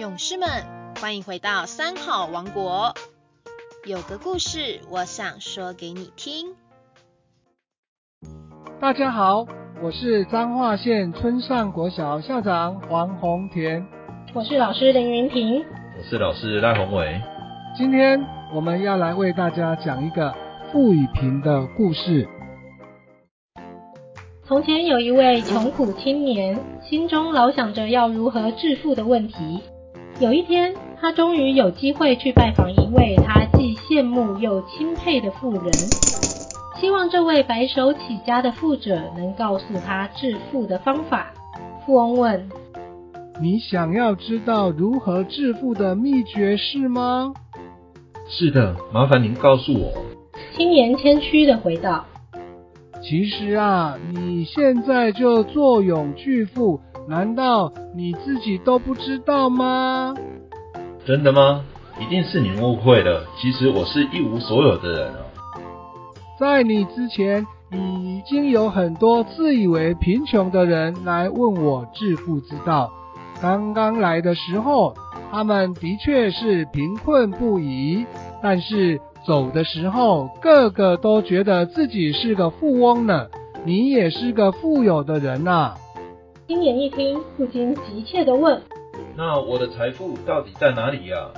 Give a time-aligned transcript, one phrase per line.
[0.00, 0.48] 勇士们，
[0.98, 2.94] 欢迎回到三好王国。
[3.84, 6.54] 有个故事，我想说给你听。
[8.80, 9.44] 大家好，
[9.82, 13.86] 我是彰化县村上国小校长黄宏田。
[14.32, 15.62] 我是老师林云平。
[15.98, 17.20] 我是老师赖宏伟。
[17.76, 18.18] 今天
[18.54, 20.34] 我们要来为大家讲一个
[20.72, 22.26] 傅雨萍的故事。
[24.44, 26.58] 从前有一位穷苦青年，
[26.88, 29.60] 心中老想着要如何致富的问题。
[30.20, 35.72] 有一天，他终于有机会去拜访一位他既羡慕又钦佩的富人，
[36.78, 41.32] 希望这位白手起家的富者能告诉他致富的方法。
[41.86, 42.50] 富翁问
[43.40, 47.32] ：“你想要知道如何致富的秘诀是吗
[48.28, 49.90] ？”“是的，麻烦您告诉我。”
[50.54, 52.04] 青年谦虚的回道。
[53.02, 56.78] 其实啊，你现在就坐拥巨富，
[57.08, 60.14] 难道你自己都不知道吗？
[61.04, 61.64] 真的吗？
[62.00, 63.24] 一定是你误会了。
[63.40, 65.20] 其实我是一无所有的人哦。
[66.38, 72.90] 在你之前，已经有很多自以为贫穷的人来问我致富之道。
[73.42, 74.94] 刚刚来的时候，
[75.30, 78.06] 他们的确是贫困不已，
[78.42, 79.00] 但是。
[79.26, 83.26] 走的时候，个个都觉得自己是个富翁呢。
[83.66, 85.74] 你也是个富有的人呐。
[86.50, 88.60] 青年一听，不禁急切地问
[89.16, 91.28] ：“那我的财富到底在哪里呀？”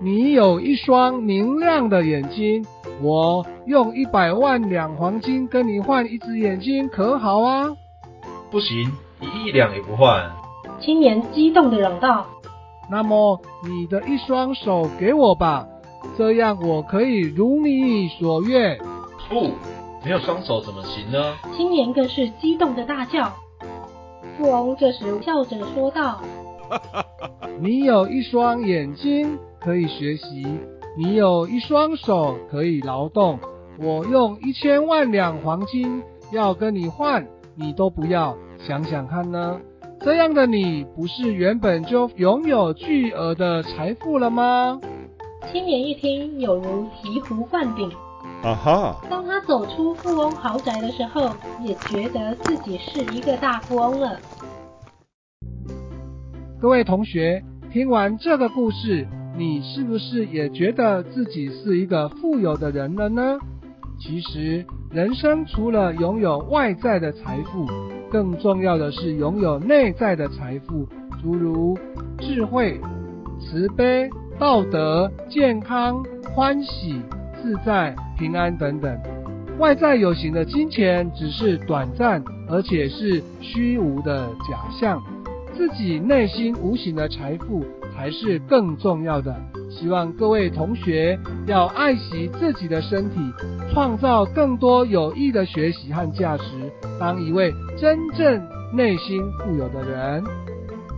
[0.00, 2.64] 你有一双明亮的眼睛，
[3.02, 7.66] 我用一百万两黄金跟你换一只眼睛，可好啊？
[8.48, 8.88] 不行，
[9.20, 10.30] 一亿两也不换。
[10.78, 12.24] 青年激动地嚷道
[12.88, 15.66] ：“那么你的一双手给我吧。”
[16.16, 18.78] 这样我可以如你所愿。
[19.28, 19.50] 不，
[20.04, 21.34] 没有双手怎么行呢？
[21.56, 23.32] 青年更是激动的大叫。
[24.38, 26.20] 富翁这时笑着说道
[27.60, 30.46] ：“你有一双眼睛可以学习，
[30.96, 33.36] 你有一双手可以劳动。
[33.80, 36.00] 我用一千万两黄金
[36.30, 39.60] 要跟你换，你都不要，想想看呢？
[40.00, 44.80] 这样的你不是原本就拥有巨额的财富了吗？”
[45.50, 47.90] 青年一听，有如醍醐灌顶。
[48.42, 48.96] 啊哈！
[49.10, 54.16] 当他走出富翁豪宅的时候，也觉得自己是一个大富翁了。
[56.60, 59.06] 各位同学，听完这个故事，
[59.36, 63.38] 你是不是也觉得自己是一个富有的人了呢？
[64.00, 67.66] 其实，人生除了拥有外在的财富，
[68.08, 70.86] 更重要的是拥有内在的财富，
[71.20, 71.76] 诸如
[72.18, 72.80] 智慧、
[73.40, 74.08] 慈悲。
[74.38, 76.00] 道德、健康、
[76.32, 77.02] 欢喜、
[77.42, 78.98] 自在、平安等等，
[79.58, 85.02] 外在有形的金钱只是短暂，而且是虚无的假象。
[85.56, 89.34] 自己内心无形的财富才是更重要的。
[89.70, 93.16] 希望各位同学要爱惜自己的身体，
[93.72, 96.44] 创造更多有益的学习和价值，
[97.00, 98.40] 当一位真正
[98.72, 100.22] 内心富有的人。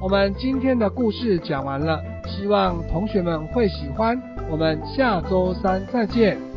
[0.00, 2.15] 我们今天的故事讲完了。
[2.26, 4.20] 希望同学们会喜欢，
[4.50, 6.55] 我们下周三再见。